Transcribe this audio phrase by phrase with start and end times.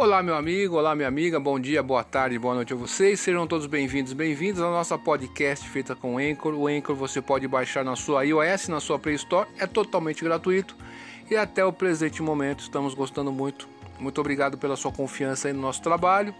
[0.00, 3.18] Olá, meu amigo, olá, minha amiga, bom dia, boa tarde, boa noite a vocês.
[3.18, 6.54] Sejam todos bem-vindos, bem-vindos à nossa podcast feita com Anchor.
[6.54, 10.76] O Anchor você pode baixar na sua iOS, na sua Play Store, é totalmente gratuito
[11.28, 13.68] e até o presente momento estamos gostando muito.
[13.98, 16.32] Muito obrigado pela sua confiança no nosso trabalho.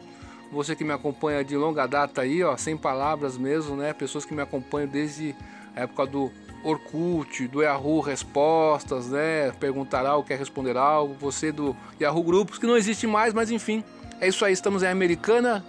[0.53, 3.93] Você que me acompanha de longa data aí, ó, sem palavras mesmo, né?
[3.93, 5.35] Pessoas que me acompanham desde
[5.75, 6.31] a época do
[6.65, 9.53] Orkut, do Yahoo Respostas, né?
[9.59, 11.15] Perguntar algo, quer responder algo.
[11.21, 13.83] Você do Yahoo Grupos, que não existe mais, mas enfim.
[14.21, 15.65] É isso aí, estamos em Americana,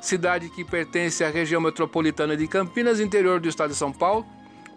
[0.00, 4.26] cidade que pertence à região metropolitana de Campinas, interior do estado de São Paulo.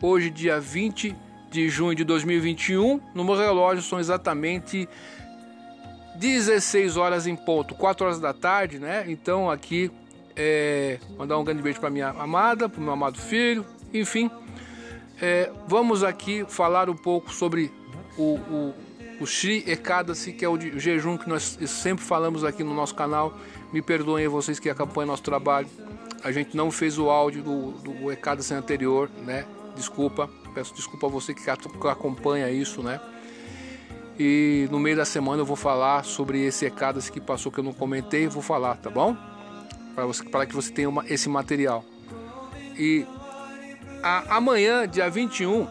[0.02, 1.16] Hoje, dia 20
[1.50, 4.88] de junho de 2021, no meu relógio são exatamente
[6.16, 9.06] 16 horas em ponto, 4 horas da tarde, né?
[9.08, 9.92] Então aqui
[10.36, 14.30] é, mandar um grande beijo para minha amada, para meu amado filho, enfim.
[15.22, 17.72] É, vamos aqui falar um pouco sobre
[18.18, 18.74] o, o,
[19.22, 22.96] o Shri Ekadasi, que é o, o jejum que nós sempre falamos aqui no nosso
[22.96, 23.34] canal.
[23.72, 25.68] Me perdoem vocês que acompanham nosso trabalho.
[26.24, 29.46] A gente não fez o áudio do, do Ekadasi anterior, né?
[29.76, 33.00] Desculpa, peço desculpa a você que acompanha isso, né?
[34.18, 37.64] E no meio da semana eu vou falar sobre esse Ekadasi que passou que eu
[37.64, 39.16] não comentei, vou falar, tá bom?
[40.32, 41.84] Para que você tenha uma, esse material.
[42.78, 43.06] E
[44.06, 45.68] a, amanhã, dia 21,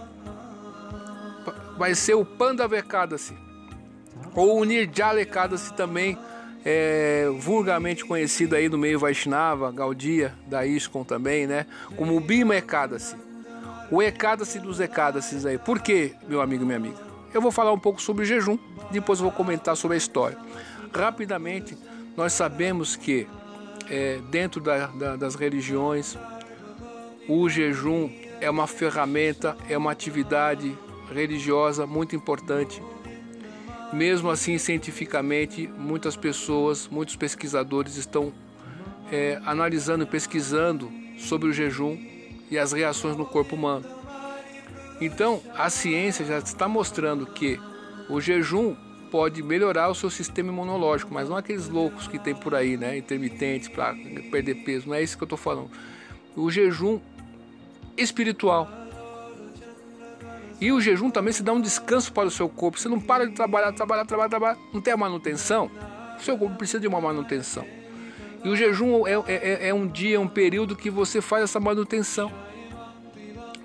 [1.79, 3.33] vai ser o Panda Ekadasi,
[4.35, 6.19] ou o Nirjala Ekadasi também,
[6.65, 11.65] é, vulgarmente conhecido aí no meio Vaishnava, Gaudia, da ISKCON também, né?
[11.97, 13.15] Como o Bima Ekadasi.
[13.89, 15.59] O Ekadasi dos Ekadasis aí.
[15.59, 16.97] Por quê, meu amigo e minha amiga?
[17.33, 18.59] Eu vou falar um pouco sobre jejum,
[18.91, 20.39] depois vou comentar sobre a história.
[20.93, 21.79] Rapidamente,
[22.17, 23.29] nós sabemos que
[23.89, 26.17] é, dentro da, da, das religiões,
[27.29, 30.77] o jejum é uma ferramenta, é uma atividade
[31.11, 32.83] religiosa muito importante.
[33.91, 38.33] Mesmo assim, cientificamente, muitas pessoas, muitos pesquisadores estão
[39.11, 41.97] é, analisando e pesquisando sobre o jejum
[42.51, 43.87] e as reações no corpo humano.
[45.01, 47.59] Então, a ciência já está mostrando que
[48.11, 48.77] o jejum
[49.11, 52.99] pode melhorar o seu sistema imunológico, mas não aqueles loucos que tem por aí, né,
[52.99, 53.95] intermitentes para
[54.31, 55.71] perder peso, não é isso que eu estou falando.
[56.37, 57.01] O jejum
[57.97, 58.69] espiritual.
[60.61, 62.79] E o jejum também se dá um descanso para o seu corpo.
[62.79, 64.59] Você não para de trabalhar, trabalhar, trabalhar, trabalhar.
[64.73, 65.71] Não tem a manutenção.
[66.19, 67.67] O seu corpo precisa de uma manutenção.
[68.43, 71.59] E o jejum é, é, é, é um dia, um período que você faz essa
[71.59, 72.31] manutenção.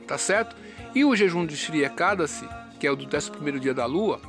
[0.08, 0.56] Tá certo?
[0.96, 2.48] E o jejum de Shri Ekadasi,
[2.80, 4.20] que é o do 11 dia da Lua,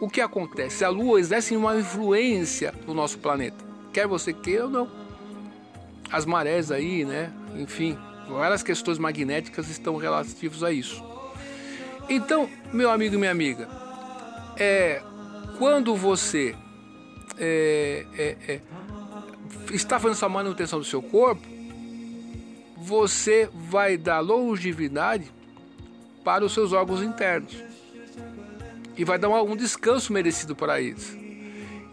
[0.00, 0.84] o que acontece?
[0.84, 3.64] A Lua exerce uma influência no nosso planeta.
[3.92, 4.90] Quer você queira ou não.
[6.10, 7.32] As marés aí, né?
[7.56, 7.96] Enfim,
[8.28, 11.02] Várias questões magnéticas estão relativas a isso.
[12.08, 13.68] Então, meu amigo e minha amiga,
[14.56, 15.02] é,
[15.58, 16.54] quando você
[17.38, 18.60] é, é, é,
[19.72, 21.42] está fazendo essa manutenção do seu corpo,
[22.76, 25.32] você vai dar longevidade
[26.22, 27.54] para os seus órgãos internos
[28.96, 31.23] e vai dar um, um descanso merecido para eles.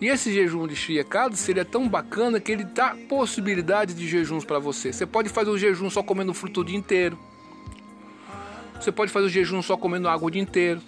[0.02, 4.58] E esse jejum de Shriekado seria tão bacana que ele dá possibilidade de jejuns para
[4.58, 4.92] você.
[4.92, 7.20] Você pode fazer o jejum só comendo fruto o dia inteiro.
[8.80, 10.82] Você pode fazer o jejum só comendo água o dia inteiro.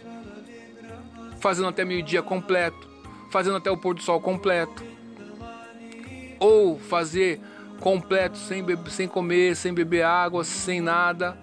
[1.39, 2.89] Fazendo até meio-dia completo.
[3.29, 4.83] Fazendo até o pôr do sol completo.
[6.39, 7.39] Ou fazer
[7.79, 11.37] completo sem, sem comer, sem beber água, sem nada.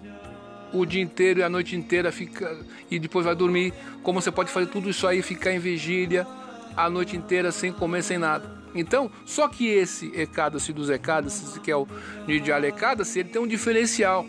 [0.73, 2.57] O dia inteiro e a noite inteira fica,
[2.89, 3.73] e depois vai dormir.
[4.03, 6.27] Como você pode fazer tudo isso aí, ficar em vigília
[6.75, 8.61] a noite inteira sem comer, sem nada.
[8.73, 11.87] Então, só que esse Ekadasi dos Ekadasi, que é o
[12.27, 14.25] Nidjala Ekadasi, ele tem um diferencial.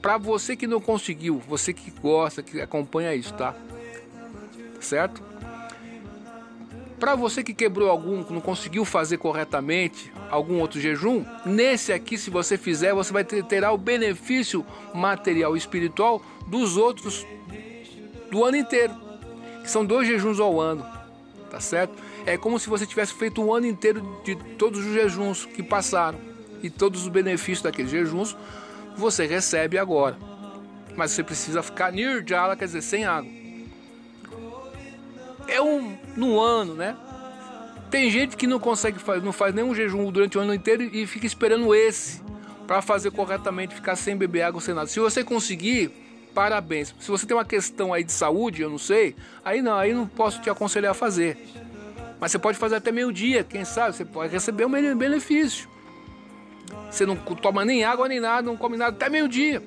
[0.00, 3.54] Para você que não conseguiu, você que gosta, que acompanha isso, tá?
[4.80, 5.22] Certo?
[7.00, 12.16] Para você que quebrou algum, que não conseguiu fazer corretamente algum outro jejum, nesse aqui,
[12.18, 14.64] se você fizer, você vai ter terá o benefício
[14.94, 17.26] material e espiritual dos outros
[18.30, 18.94] do ano inteiro.
[19.62, 20.97] Que são dois jejuns ao ano
[21.50, 21.94] tá certo?
[22.26, 26.18] É como se você tivesse feito um ano inteiro de todos os jejuns que passaram
[26.62, 28.36] e todos os benefícios daqueles jejuns
[28.96, 30.16] você recebe agora.
[30.96, 33.30] Mas você precisa ficar nirjala, quer dizer, sem água.
[35.46, 36.96] É um no ano, né?
[37.90, 41.06] Tem gente que não consegue fazer, não faz nenhum jejum durante o ano inteiro e
[41.06, 42.20] fica esperando esse
[42.66, 44.86] para fazer corretamente, ficar sem beber água, sem nada.
[44.86, 45.90] Se você conseguir,
[46.34, 46.94] parabéns.
[46.98, 49.14] Se você tem uma questão aí de saúde, eu não sei,
[49.44, 51.36] aí não, aí não posso te aconselhar a fazer.
[52.20, 55.68] Mas você pode fazer até meio-dia, quem sabe, você pode receber um benefício.
[56.90, 59.62] Você não toma nem água nem nada, não come nada até meio-dia.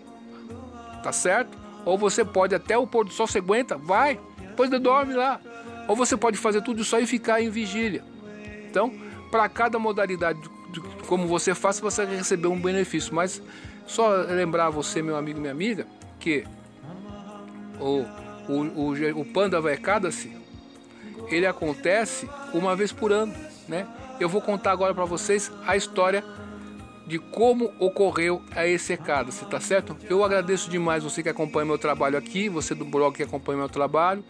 [1.04, 1.58] Tá certo?
[1.86, 5.40] Ou você pode até o pôr do sol, você aguenta, vai, depois dorme lá.
[5.88, 8.04] Ou você pode fazer tudo isso aí e ficar em vigília.
[8.69, 8.94] Então,
[9.31, 13.13] para cada modalidade de, como você faz, você vai receber um benefício.
[13.13, 13.42] Mas
[13.88, 15.88] só lembrar você, meu amigo e minha amiga,
[16.21, 16.45] que
[17.79, 18.06] o,
[18.47, 20.31] o, o, o Panda Vaecada-se,
[21.29, 23.33] ele acontece uma vez por ano,
[23.68, 23.88] né?
[24.19, 26.23] Eu vou contar agora para vocês a história
[27.07, 29.97] de como ocorreu a secada, tá certo?
[30.07, 33.69] Eu agradeço demais você que acompanha meu trabalho aqui, você do blog que acompanha meu
[33.69, 34.24] trabalho.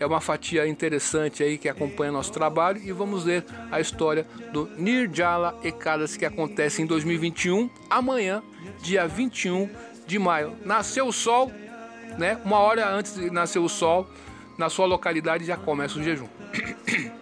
[0.00, 4.70] É uma fatia interessante aí que acompanha nosso trabalho e vamos ver a história do
[4.78, 8.40] Nirjala Ekadas que acontece em 2021, amanhã,
[8.80, 9.68] dia 21
[10.08, 10.56] de maio.
[10.64, 11.52] Nasceu o sol,
[12.16, 12.40] né?
[12.44, 14.08] Uma hora antes de nascer o sol,
[14.56, 16.26] na sua localidade já começa o jejum.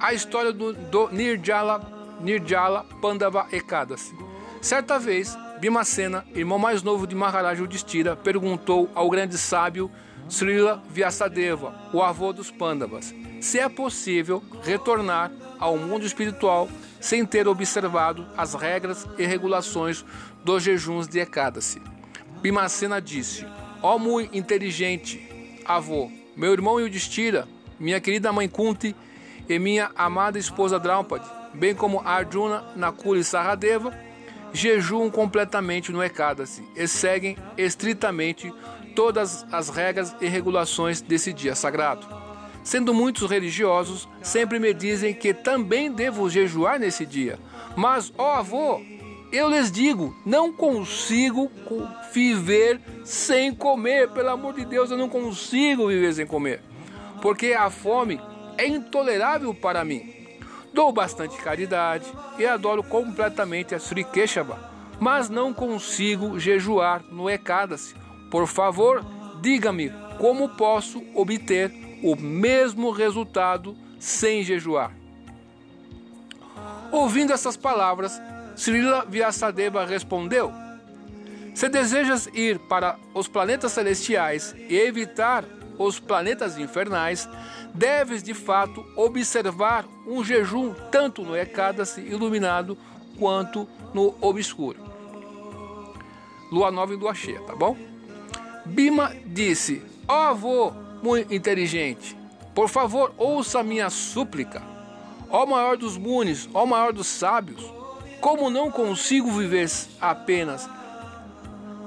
[0.00, 1.82] a história do, do Nirjala,
[2.20, 4.14] Nirjala Pandava Ekadas.
[4.60, 9.90] Certa vez, Bimacena, irmão mais novo de Maharaj Yudhishthira, perguntou ao grande sábio
[10.28, 15.32] Srila Vyasadeva, o avô dos Pandavas, se é possível retornar
[15.62, 16.68] ao mundo espiritual
[17.00, 20.04] sem ter observado as regras e regulações
[20.44, 21.80] dos jejuns de Ekadasi.
[22.42, 23.46] Bimacena disse:
[23.80, 27.46] Ó oh, muito inteligente avô, meu irmão Yudhishthira,
[27.78, 28.96] minha querida mãe Kunti
[29.48, 33.96] e minha amada esposa Draupadi, bem como Arjuna, Nakula e Saradeva,
[34.52, 38.52] jejuam completamente no Ekadasi e seguem estritamente
[38.96, 42.21] todas as regras e regulações desse dia sagrado.
[42.62, 47.38] Sendo muitos religiosos, sempre me dizem que também devo jejuar nesse dia.
[47.76, 48.80] Mas, ó avô,
[49.32, 51.50] eu lhes digo, não consigo
[52.12, 54.10] viver sem comer.
[54.10, 56.62] Pelo amor de Deus, eu não consigo viver sem comer.
[57.20, 58.20] Porque a fome
[58.56, 60.14] é intolerável para mim.
[60.72, 62.06] Dou bastante caridade
[62.38, 64.58] e adoro completamente a Sri Keshava,
[64.98, 67.94] mas não consigo jejuar no Ekadasi,
[68.30, 69.04] por favor,
[69.42, 71.70] diga-me como posso obter
[72.02, 74.92] o mesmo resultado sem jejuar.
[76.90, 78.20] Ouvindo essas palavras,
[78.56, 80.52] Srila Vyasadeva respondeu:
[81.54, 85.44] Se desejas ir para os planetas celestiais e evitar
[85.78, 87.28] os planetas infernais,
[87.72, 92.76] deves de fato observar um jejum tanto no Ekadasi iluminado
[93.18, 94.78] quanto no obscuro.
[96.50, 97.76] Lua nova e lua cheia, tá bom?
[98.66, 102.16] Bima disse: Ó oh, avô muito inteligente,
[102.54, 104.62] por favor, ouça minha súplica.
[105.30, 107.64] Ó maior dos munis, ó maior dos sábios,
[108.20, 109.68] como não consigo viver
[110.00, 110.68] apenas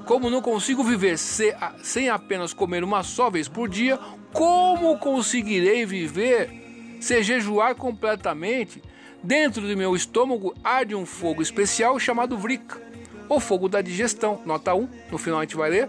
[0.06, 3.98] como não consigo viver sem apenas comer uma só vez por dia,
[4.32, 8.80] como conseguirei viver se jejuar completamente?
[9.20, 12.80] Dentro do meu estômago arde um fogo especial chamado Vrika,
[13.28, 14.40] o fogo da digestão.
[14.46, 15.88] Nota 1, no final a gente vai ler.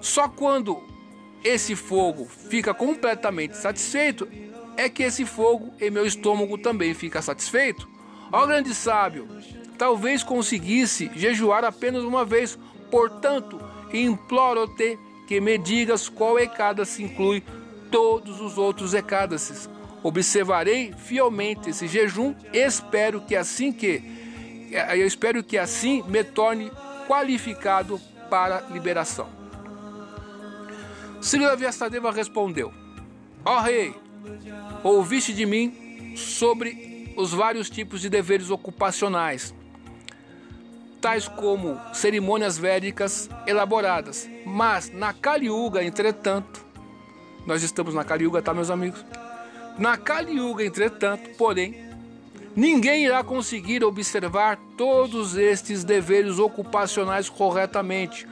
[0.00, 0.80] Só quando
[1.44, 4.28] esse fogo fica completamente satisfeito
[4.76, 7.88] é que esse fogo em meu estômago também fica satisfeito.
[8.32, 9.28] Ó grande sábio,
[9.76, 12.58] talvez conseguisse jejuar apenas uma vez,
[12.90, 13.60] portanto,
[13.92, 17.42] imploro-te que me digas qual ecada se inclui
[17.90, 19.68] todos os outros ecadas.
[20.02, 24.02] Observarei fielmente esse jejum, espero que assim que
[24.96, 26.70] eu espero que assim me torne
[27.06, 28.00] qualificado
[28.30, 29.39] para liberação.
[31.20, 32.72] Srila Vyasadeva respondeu:
[33.44, 33.94] Ó oh, rei,
[34.82, 39.54] ouviste de mim sobre os vários tipos de deveres ocupacionais,
[41.00, 46.64] tais como cerimônias védicas elaboradas, mas na Kali Yuga, entretanto,
[47.46, 49.04] nós estamos na Kali Yuga, tá, meus amigos?
[49.78, 51.84] Na Kali Yuga, entretanto, porém,
[52.56, 58.26] ninguém irá conseguir observar todos estes deveres ocupacionais corretamente.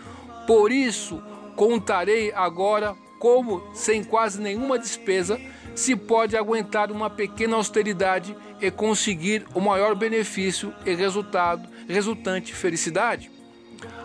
[0.46, 1.22] Por isso,
[1.58, 5.40] Contarei agora como, sem quase nenhuma despesa,
[5.74, 13.28] se pode aguentar uma pequena austeridade e conseguir o maior benefício e resultado, resultante felicidade.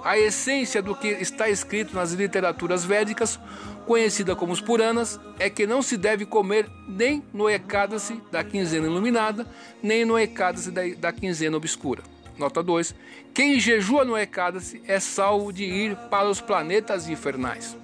[0.03, 3.39] A essência do que está escrito nas literaturas védicas,
[3.85, 8.87] conhecida como os Puranas, é que não se deve comer nem no Ekadasi da quinzena
[8.87, 9.45] iluminada,
[9.79, 12.01] nem no Ekadasi da, da quinzena obscura.
[12.37, 12.95] Nota 2.
[13.33, 17.77] Quem jejua no Ekadasi é salvo de ir para os planetas infernais.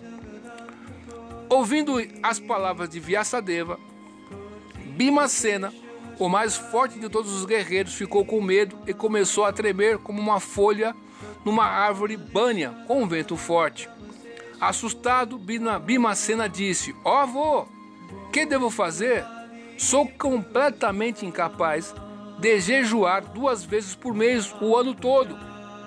[1.50, 3.80] Ouvindo as palavras de Vyasadeva,
[4.96, 5.74] Bimacena,
[6.20, 10.22] o mais forte de todos os guerreiros, ficou com medo e começou a tremer como
[10.22, 10.96] uma folha
[11.46, 13.90] numa árvore bânia com um vento forte.
[14.60, 17.68] Assustado, Bimacena disse: Ó oh, avô,
[18.32, 19.26] que devo fazer?
[19.78, 21.96] Sou completamente incapaz
[22.40, 25.38] de jejuar duas vezes por mês o ano todo.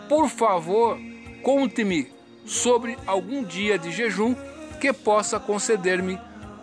[0.09, 0.99] Por favor,
[1.43, 2.09] conte-me
[2.45, 4.35] sobre algum dia de jejum
[4.81, 6.19] que possa conceder-me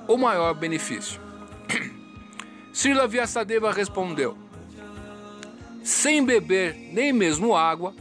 [0.07, 1.19] o maior benefício.
[2.71, 4.37] Srila Vyasadeva respondeu:
[5.83, 7.93] Sem beber nem mesmo água,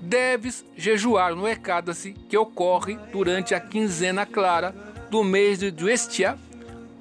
[0.00, 4.74] deves jejuar no Ekadasi que ocorre durante a quinzena clara
[5.10, 6.38] do mês de Dvestya,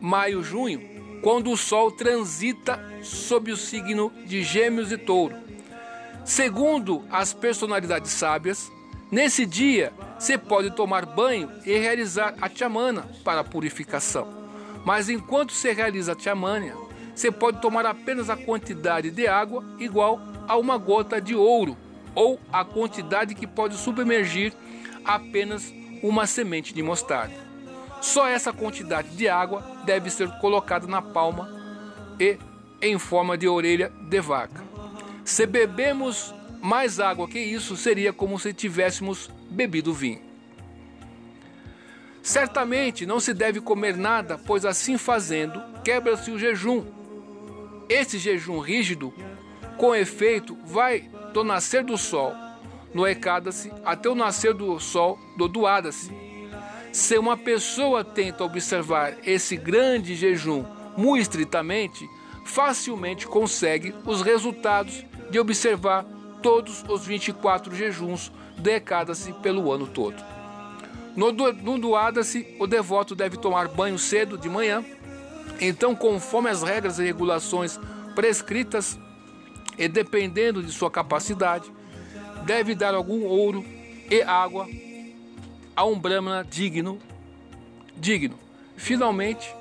[0.02, 5.36] maio-junho, quando o Sol transita sob o signo de Gêmeos e Touro.
[6.24, 8.72] Segundo as personalidades sábias,
[9.12, 14.28] nesse dia você pode tomar banho e realizar a chamana para purificação.
[14.86, 16.74] Mas enquanto você realiza a chamana,
[17.16, 21.78] você pode tomar apenas a quantidade de água igual a uma gota de ouro
[22.14, 24.54] ou a quantidade que pode submergir
[25.04, 27.34] apenas uma semente de mostarda.
[28.02, 31.50] Só essa quantidade de água deve ser colocada na palma
[32.20, 32.38] e
[32.82, 34.62] em forma de orelha de vaca.
[35.24, 40.22] Se bebemos mais água que isso, seria como se tivéssemos bebido vinho.
[42.22, 46.84] Certamente não se deve comer nada, pois assim fazendo, quebra-se o jejum.
[47.88, 49.14] Esse jejum rígido,
[49.78, 52.34] com efeito, vai do nascer do sol
[52.94, 56.27] no Ekadasi até o nascer do sol do Duadasi.
[56.98, 60.66] Se uma pessoa tenta observar esse grande jejum
[60.98, 62.10] muito estritamente,
[62.44, 66.04] facilmente consegue os resultados de observar
[66.42, 70.16] todos os 24 jejuns do Ekadasi pelo ano todo.
[71.16, 74.84] No, no Duadasi, o devoto deve tomar banho cedo de manhã,
[75.62, 77.80] então, conforme as regras e regulações
[78.16, 78.98] prescritas,
[79.78, 81.72] e dependendo de sua capacidade,
[82.44, 83.64] deve dar algum ouro
[84.10, 84.68] e água
[85.78, 86.98] a um brahmana digno,
[87.96, 88.36] digno.
[88.76, 89.56] Finalmente,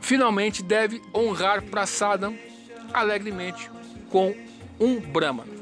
[0.00, 2.36] finalmente deve honrar Prasadam
[2.92, 3.70] alegremente
[4.10, 4.34] com
[4.80, 5.52] um brahmana.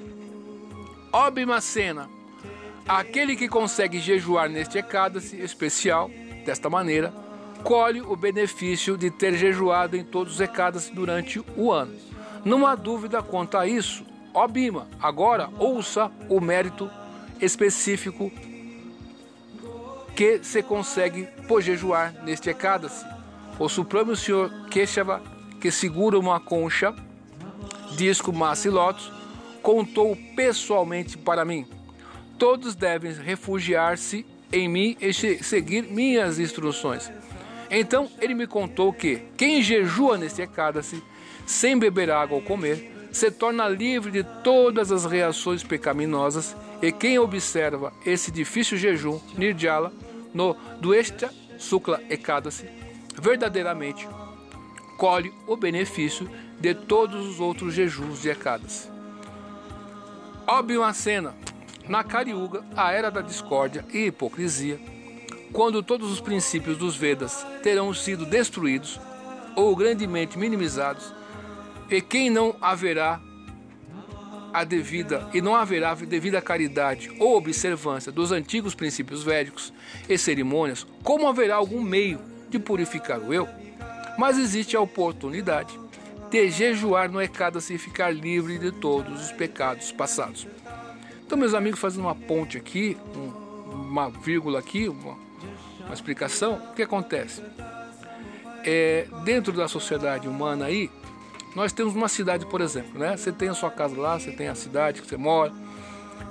[1.13, 2.09] Obimacena,
[2.89, 6.11] aquele que consegue jejuar neste Ekadasi especial,
[6.47, 7.13] desta maneira,
[7.63, 11.95] colhe o benefício de ter jejuado em todos os recados durante o ano.
[12.47, 14.09] Não há dúvida quanto a isso.
[14.33, 16.91] Ó Bima, agora ouça o mérito
[17.41, 18.31] específico
[20.15, 23.05] que se consegue por jejuar neste Ekadasi.
[23.59, 25.23] O Supremo Senhor Keshava,
[25.61, 26.95] que segura uma concha,
[27.97, 28.69] disco, massa
[29.63, 31.67] contou pessoalmente para mim.
[32.39, 37.11] Todos devem refugiar-se em mim e seguir minhas instruções.
[37.71, 41.03] Então ele me contou que quem jejua nesse Ekadasi,
[41.47, 47.19] sem beber água ou comer, se torna livre de todas as reações pecaminosas e quem
[47.19, 49.93] observa esse difícil jejum, Nirjala,
[50.33, 52.69] no Dueshta Sukla Ekadasi,
[53.21, 54.09] verdadeiramente
[54.97, 58.89] colhe o benefício de todos os outros jejuns de Ekadasi.
[60.95, 61.35] Cena,
[61.89, 64.79] na Kariuga, a era da discórdia e hipocrisia,
[65.53, 69.01] quando todos os princípios dos Vedas terão sido destruídos
[69.57, 71.13] ou grandemente minimizados,
[71.91, 73.21] e quem não haverá
[74.53, 79.73] a devida e não haverá devida caridade ou observância dos antigos princípios védicos
[80.09, 83.49] e cerimônias, como haverá algum meio de purificar o eu?
[84.19, 85.79] Mas existe a oportunidade
[86.31, 90.47] de jejuar no Ekadasi e ficar livre de todos os pecados passados.
[91.27, 95.17] Então, meus amigos, fazendo uma ponte aqui, um, uma vírgula aqui, uma,
[95.85, 97.43] uma explicação, o que acontece?
[98.65, 100.91] É, dentro da sociedade humana aí,
[101.55, 103.17] nós temos uma cidade, por exemplo, né?
[103.17, 105.53] Você tem a sua casa lá, você tem a cidade que você mora.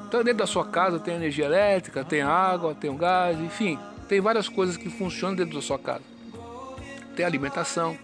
[0.07, 4.49] Então, dentro da sua casa tem energia elétrica, tem água, tem gás, enfim, tem várias
[4.49, 6.03] coisas que funcionam dentro da sua casa.
[7.15, 7.97] Tem alimentação,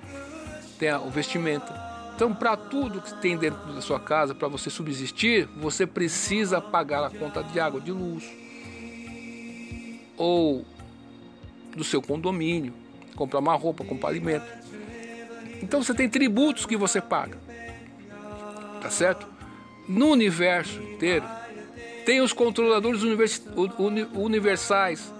[0.77, 1.71] tem o vestimento.
[2.15, 7.03] Então, para tudo que tem dentro da sua casa, para você subsistir, você precisa pagar
[7.03, 8.23] a conta de água, de luz,
[10.17, 10.65] ou
[11.75, 12.73] do seu condomínio,
[13.15, 14.45] comprar uma roupa, comprar alimento.
[15.61, 17.37] Então você tem tributos que você paga.
[18.81, 19.27] Tá certo?
[19.87, 21.25] No universo inteiro,
[22.05, 23.41] tem os controladores univers,
[24.13, 25.11] universais,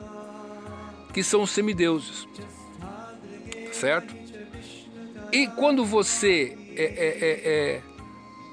[1.14, 2.28] que são os semideuses.
[2.80, 4.16] Tá certo?
[5.32, 7.82] E quando você é, é, é,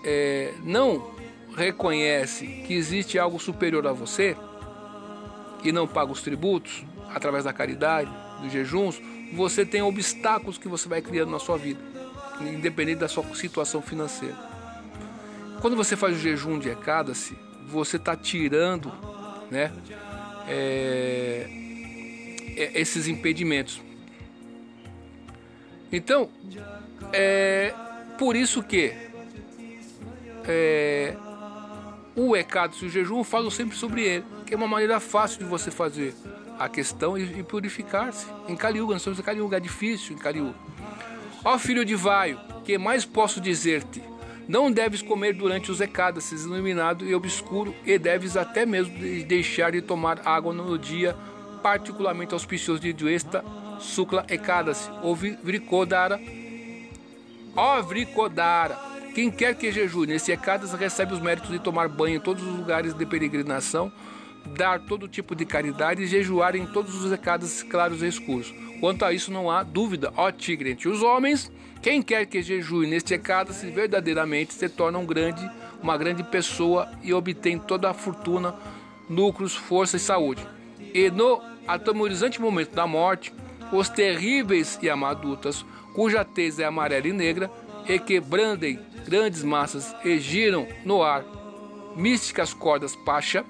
[0.04, 1.12] é, não
[1.56, 4.36] reconhece que existe algo superior a você
[5.62, 6.84] e não paga os tributos,
[7.14, 8.10] através da caridade,
[8.40, 9.00] dos jejuns,
[9.32, 11.80] você tem obstáculos que você vai criando na sua vida,
[12.40, 14.36] independente da sua situação financeira.
[15.60, 17.36] Quando você faz o jejum de Ekadasi,
[17.66, 18.92] você está tirando
[19.50, 19.72] né,
[20.46, 21.46] é,
[22.56, 23.80] é, esses impedimentos.
[25.90, 26.28] Então,
[27.12, 27.74] é
[28.18, 28.92] por isso que
[30.44, 31.16] é,
[32.14, 35.44] o Ekadasi e o jejum falo sempre sobre ele, que é uma maneira fácil de
[35.44, 36.14] você fazer
[36.64, 38.26] a questão e, e purificar-se.
[38.48, 40.54] Em Caliuga, nós estamos em Caliuga, é difícil em Caliuga.
[41.44, 44.02] Ó filho de vaio, que mais posso dizer-te?
[44.48, 49.82] Não deves comer durante os ecádaces, iluminado e obscuro, e deves até mesmo deixar de
[49.82, 51.16] tomar água no dia
[51.62, 53.44] particularmente auspicioso de Duesta,
[53.78, 56.20] Sukla Ekadasi, ou Vricodara.
[57.56, 58.78] Ó Vricodara!
[59.14, 62.56] Quem quer que jejue nesse Ekadasi recebe os méritos de tomar banho em todos os
[62.56, 63.92] lugares de peregrinação,
[64.46, 68.52] dar todo tipo de caridade e jejuar em todos os Ekadasi claros e escuros.
[68.80, 72.86] Quanto a isso não há dúvida, ó tigre entre os homens, quem quer que jejue
[72.86, 75.48] neste Ekadasi verdadeiramente se torna um grande,
[75.82, 78.54] uma grande pessoa e obtém toda a fortuna,
[79.08, 80.46] lucros, força e saúde.
[80.94, 83.32] E no atemorizante momento da morte,
[83.72, 87.50] os terríveis e amadutas, cuja tez é amarela e negra,
[87.88, 91.24] e que brandem grandes massas e giram no ar
[91.96, 93.44] místicas cordas pacha,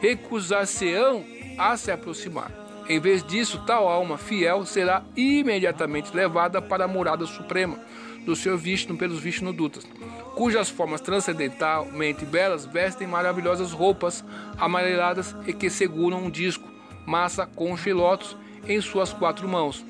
[0.00, 1.24] recusar-se-ão
[1.58, 2.50] a se aproximar.
[2.88, 7.78] Em vez disso, tal alma fiel será imediatamente levada para a morada suprema
[8.24, 9.86] do seu Vishnu pelos Vishnudutas,
[10.34, 14.24] cujas formas transcendentalmente belas vestem maravilhosas roupas
[14.58, 16.68] amareladas e que seguram um disco
[17.06, 17.48] massa,
[17.86, 19.84] e lótus em suas quatro mãos.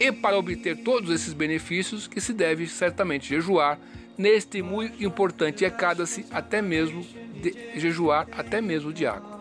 [0.00, 3.78] E para obter todos esses benefícios que se deve certamente jejuar
[4.18, 7.06] neste muito importante ecada-se até mesmo
[7.40, 9.38] de, jejuar até mesmo de água.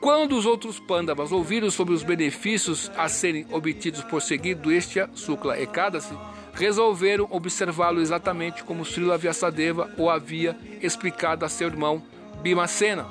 [0.00, 5.58] Quando os outros pândavas ouviram sobre os benefícios a serem obtidos por seguir este Sukla
[5.58, 6.14] Ekadasi,
[6.52, 12.02] resolveram observá-lo exatamente como Srila Vyasadeva o havia explicado a seu irmão
[12.42, 13.06] Bhimacena.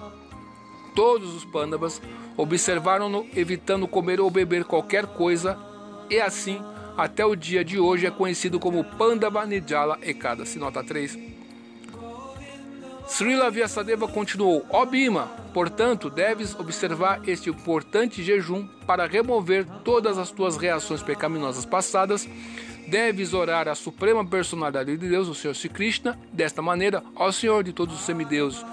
[0.95, 1.99] Todos os pândavas
[2.35, 5.57] Observaram-no evitando comer ou beber qualquer coisa,
[6.09, 6.59] e assim,
[6.97, 11.17] até o dia de hoje, é conhecido como Pandava Nijala Ekadasi, nota 3.
[13.07, 20.31] Srila Vyasadeva continuou: Ó Bima, portanto, deves observar este importante jejum para remover todas as
[20.31, 22.27] tuas reações pecaminosas passadas.
[22.87, 27.63] Deves orar a suprema personalidade de Deus, o Senhor Sri Krishna, desta maneira, ó Senhor
[27.63, 28.63] de todos os semideuses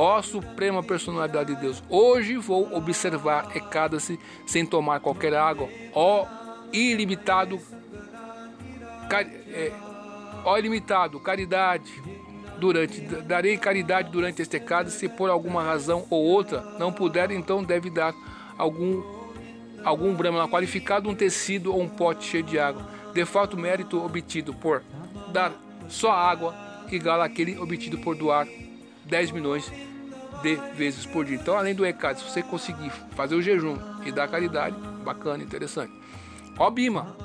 [0.00, 5.68] Ó Suprema Personalidade de Deus, hoje vou observar Ecada-se sem tomar qualquer água.
[5.92, 6.24] Ó
[6.72, 7.60] ilimitado,
[9.08, 9.72] car, é,
[10.44, 11.90] ó ilimitado, caridade
[12.58, 17.62] durante darei caridade durante este Ecada, se por alguma razão ou outra não puder, então
[17.62, 18.12] deve dar
[18.56, 19.02] algum
[19.84, 22.84] algum brahmana qualificado um tecido ou um pote cheio de água.
[23.14, 24.82] De fato, mérito obtido por
[25.32, 25.52] dar
[25.88, 26.54] só água
[26.90, 28.46] igual àquele obtido por doar
[29.04, 29.72] 10 milhões
[30.42, 31.36] de vezes por dia.
[31.36, 35.92] Então, além do ECAD, se você conseguir fazer o jejum e dar caridade, bacana, interessante.
[36.58, 37.16] Ó Bima,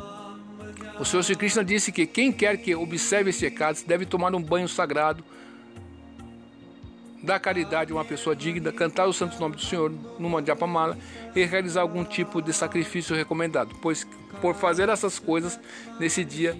[1.00, 4.41] o Senhor Sri Krishna disse que quem quer que observe esse ECAD deve tomar um
[4.41, 5.24] banho sagrado,
[7.24, 10.98] dar caridade a uma pessoa digna, cantar o santo nome do Senhor numa japamala
[11.36, 14.06] e realizar algum tipo de sacrifício recomendado, pois
[14.39, 15.60] por fazer essas coisas
[16.00, 16.56] nesse dia,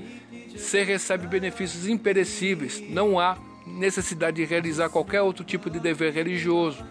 [0.56, 2.82] você recebe benefícios imperecíveis.
[2.90, 6.84] Não há necessidade de realizar qualquer outro tipo de dever religioso.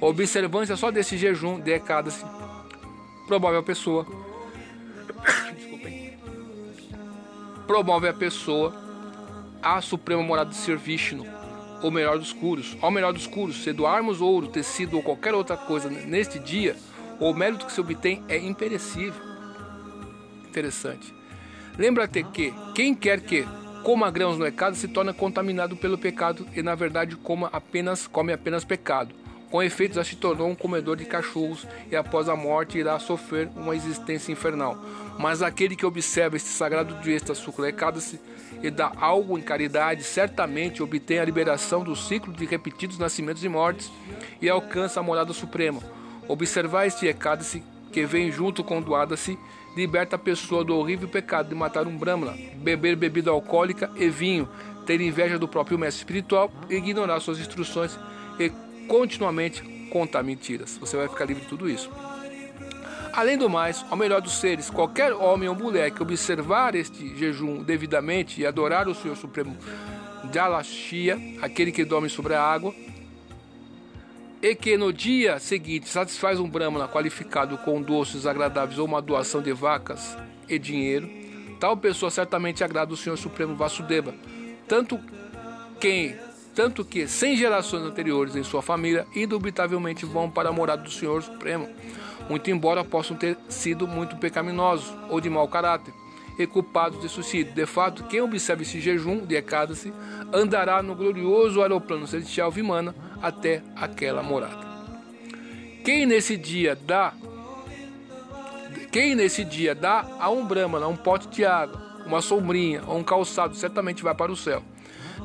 [0.00, 2.24] A observância só desse jejum de Ekadasi
[3.26, 4.06] promove a pessoa
[7.72, 8.74] promove a pessoa
[9.62, 11.24] à suprema morada de Ser Vishnu,
[11.82, 12.76] o melhor dos curos.
[12.82, 16.76] Ao melhor dos curos, se doarmos ouro, tecido ou qualquer outra coisa neste dia,
[17.18, 19.18] o mérito que se obtém é imperecível.
[20.46, 21.14] Interessante.
[21.78, 23.48] Lembra-te que quem quer que
[23.82, 28.34] coma grãos no pecado se torna contaminado pelo pecado e na verdade coma apenas, come
[28.34, 29.14] apenas pecado.
[29.52, 33.50] Com efeito, já se tornou um comedor de cachorros e após a morte irá sofrer
[33.54, 34.82] uma existência infernal.
[35.18, 38.18] Mas aquele que observa este sagrado diesta suclecado-se
[38.62, 43.48] e dá algo em caridade, certamente obtém a liberação do ciclo de repetidos nascimentos e
[43.50, 43.92] mortes
[44.40, 45.82] e alcança a morada suprema.
[46.26, 47.62] Observar este ecado-se
[47.92, 49.38] que vem junto com o doada-se
[49.76, 54.48] liberta a pessoa do horrível pecado de matar um brahmana, beber bebida alcoólica e vinho,
[54.86, 57.98] ter inveja do próprio mestre espiritual, ignorar suas instruções
[58.40, 58.50] e
[58.92, 60.76] continuamente contar mentiras.
[60.76, 61.90] Você vai ficar livre de tudo isso.
[63.10, 67.62] Além do mais, ao melhor dos seres, qualquer homem ou mulher que observar este jejum
[67.62, 69.56] devidamente e adorar o Senhor Supremo
[70.30, 72.74] Jalashia, aquele que dorme sobre a água,
[74.42, 79.40] e que no dia seguinte satisfaz um brahmana qualificado com doces agradáveis ou uma doação
[79.40, 81.08] de vacas e dinheiro,
[81.58, 84.14] tal pessoa certamente agrada o Senhor Supremo Vasudeva,
[84.68, 85.00] tanto
[85.80, 86.14] quem
[86.54, 91.22] tanto que cem gerações anteriores em sua família indubitavelmente vão para a morada do Senhor
[91.22, 91.68] Supremo,
[92.28, 95.92] muito embora possam ter sido muito pecaminosos ou de mau caráter
[96.38, 97.52] e culpados de suicídio.
[97.52, 99.92] De fato, quem observa esse jejum de Ekadasi
[100.32, 104.66] andará no glorioso aeroplano celestial Vimana até aquela morada.
[105.84, 107.12] Quem nesse dia dá
[108.90, 113.04] Quem nesse dia dá a um brahmana um pote de água, uma sombrinha ou um
[113.04, 114.62] calçado, certamente vai para o céu.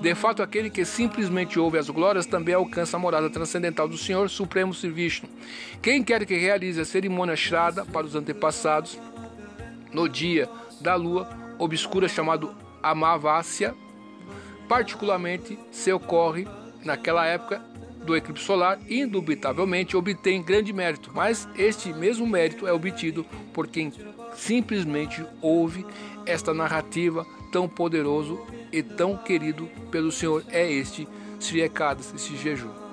[0.02, 4.30] De fato, aquele que simplesmente ouve as glórias também alcança a morada transcendental do Senhor
[4.30, 5.28] Supremo Sri Vishnu.
[5.82, 9.00] Quem quer que realize a cerimônia Shraddha para os antepassados,
[9.92, 10.48] no dia
[10.82, 13.74] da lua obscura chamado Amavasya,
[14.70, 16.48] particularmente se ocorre
[16.84, 17.60] naquela época
[18.06, 23.92] do eclipse solar, indubitavelmente obtém grande mérito, mas este mesmo mérito é obtido por quem
[24.36, 25.86] simplesmente ouve
[26.26, 28.40] esta narrativa tão poderoso
[28.72, 31.08] e tão querido pelo Senhor é este
[31.40, 32.88] Sri Ekadas, este jejum.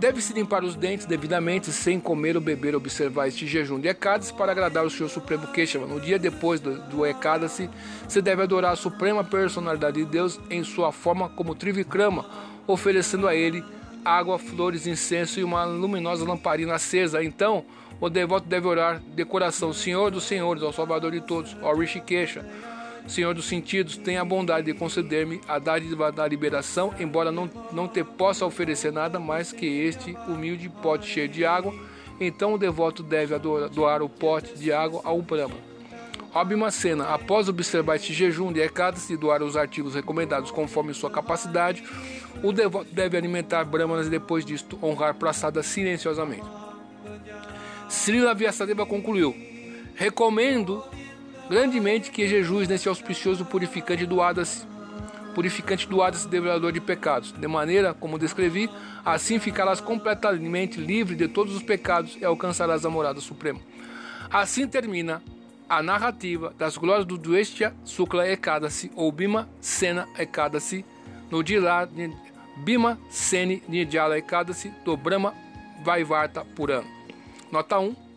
[0.00, 4.50] Deve-se limpar os dentes devidamente, sem comer ou beber, observar este jejum de Ekadasi para
[4.50, 5.86] agradar o Senhor Supremo Keshava.
[5.86, 7.68] No dia depois do, do Ekadasi,
[8.08, 12.24] se deve adorar a Suprema Personalidade de Deus em sua forma como Trivikrama,
[12.66, 13.62] oferecendo a ele
[14.02, 17.22] água, flores, incenso e uma luminosa lamparina acesa.
[17.22, 17.62] Então,
[18.00, 22.42] o devoto deve orar de coração, Senhor dos Senhores, ao Salvador de todos, ao Rishikesha,
[23.06, 27.88] Senhor dos sentidos, tenha a bondade de conceder-me a dádiva da liberação, embora não, não
[27.88, 31.74] te possa oferecer nada mais que este humilde pote cheio de água.
[32.20, 35.56] Então o devoto deve doar o pote de água ao Brahma.
[36.32, 41.82] Abhimacena, após observar este jejum de Ekadasi e doar os artigos recomendados conforme sua capacidade,
[42.42, 46.44] o devoto deve alimentar Brahmanas e depois disto honrar Prasada silenciosamente.
[47.88, 49.34] Srila Vyasadeva concluiu:
[49.96, 50.84] Recomendo
[51.50, 54.64] grandemente que jejues nesse auspicioso purificante do Hadas,
[55.34, 58.70] purificante do Hadas devorador de pecados, de maneira como descrevi,
[59.04, 63.58] assim ficarás completamente livre de todos os pecados e alcançarás a morada suprema.
[64.30, 65.20] Assim termina
[65.68, 70.84] a narrativa das glórias do Dveshya Sukla Ekadasi ou Bima Sena Ekadasi
[71.32, 71.88] no dia
[72.58, 75.34] Bima Seni Nidjala Ekadasi do Brahma
[75.82, 76.86] Vaivarta Purana.
[77.50, 78.09] Nota 1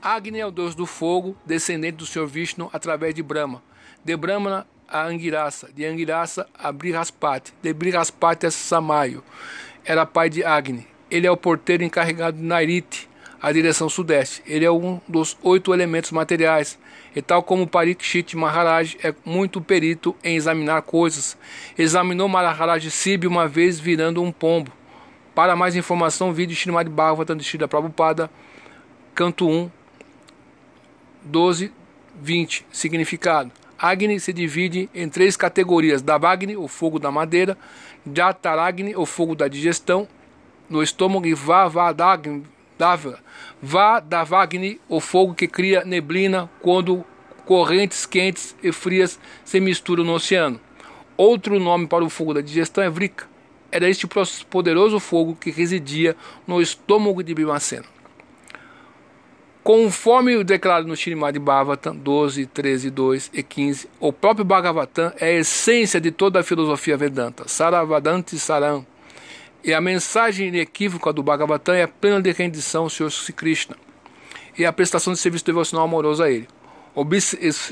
[0.00, 3.62] Agni é o deus do fogo, descendente do Senhor Vishnu através de Brahma.
[4.04, 9.22] De Brahma a Angirasa, de Angirasa a Brihaspati, de Brihaspati a Samayo.
[9.84, 10.86] Era pai de Agni.
[11.10, 13.08] Ele é o porteiro encarregado de Nairiti,
[13.40, 14.42] a direção sudeste.
[14.46, 16.78] Ele é um dos oito elementos materiais.
[17.14, 21.36] E tal como Parikshit Maharaj é muito perito em examinar coisas.
[21.78, 24.72] Examinou Maharaj Sibi uma vez virando um pombo.
[25.34, 28.30] Para mais informação, vídeo Srimad Bhagavatam de Srila Prabhupada,
[29.14, 29.70] canto 1,
[31.26, 31.72] 12,
[32.22, 32.66] 20.
[32.70, 37.58] Significado: Agni se divide em três categorias: Davagni, o fogo da madeira,
[38.14, 40.08] Jataragni, o fogo da digestão,
[40.70, 42.44] no estômago, e Vavadagni,
[43.62, 47.04] Vadavagni, o fogo que cria neblina quando
[47.44, 50.60] correntes quentes e frias se misturam no oceano.
[51.16, 53.26] Outro nome para o fogo da digestão é Vrika.
[53.72, 54.06] Era este
[54.48, 56.14] poderoso fogo que residia
[56.46, 57.95] no estômago de Bimacena.
[59.66, 65.26] Conforme o declarado no Srimad Bhagavatam 12, 13, 2 e 15, o próprio Bhagavatam é
[65.26, 68.86] a essência de toda a filosofia Vedanta, Saravadanti Saram.
[69.64, 73.74] E a mensagem inequívoca do Bhagavatam é plena de rendição ao Senhor Krishna
[74.56, 76.46] e a prestação de serviço devocional amoroso a Ele.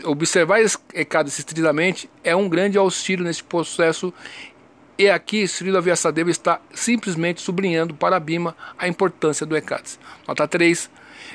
[0.05, 0.59] Observar
[0.93, 4.13] Ekadasi estritamente é um grande auxílio nesse processo
[4.99, 9.97] e aqui Srila Vyasadeva está simplesmente sublinhando para Bima a importância do Ekadasi.
[10.27, 10.91] Nota 3.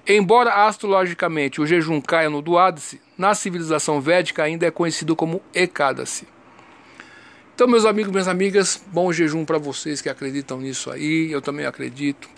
[0.07, 6.27] Embora astrologicamente o jejum caia no Duadasi, na civilização védica ainda é conhecido como Ekadasi.
[7.53, 11.29] Então, meus amigos, minhas amigas, bom jejum para vocês que acreditam nisso aí.
[11.29, 12.29] Eu também acredito.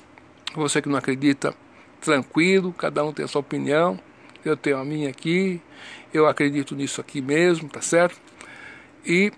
[0.56, 1.54] Você que não acredita,
[2.02, 4.00] tranquilo, cada um tem a sua opinião.
[4.44, 5.62] Eu tenho a minha aqui.
[6.12, 8.20] Eu acredito nisso aqui mesmo, tá certo?
[9.06, 9.32] E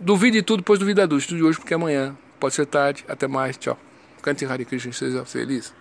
[0.00, 1.16] duvide tudo, pois duvida do.
[1.16, 3.04] Estude hoje porque amanhã pode ser tarde.
[3.08, 3.78] Até mais, tchau.
[4.22, 5.72] Cante Hare Krishna, seja feliz.